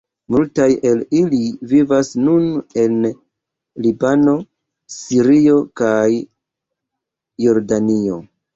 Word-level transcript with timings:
Multaj 0.35 0.65
el 0.91 1.01
ili 1.17 1.41
vivas 1.73 2.09
nun 2.29 2.47
en 2.85 2.97
Libano, 3.87 4.35
Sirio 4.97 5.61
kaj 5.85 5.95
Jordanio. 7.49 8.21